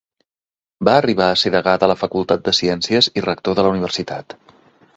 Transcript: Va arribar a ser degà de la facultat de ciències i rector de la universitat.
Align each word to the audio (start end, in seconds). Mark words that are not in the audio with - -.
Va 0.87 0.95
arribar 1.01 1.27
a 1.33 1.35
ser 1.41 1.51
degà 1.55 1.75
de 1.83 1.89
la 1.91 1.97
facultat 2.05 2.43
de 2.47 2.53
ciències 2.63 3.11
i 3.21 3.25
rector 3.29 3.61
de 3.61 3.67
la 3.69 3.75
universitat. 3.75 4.37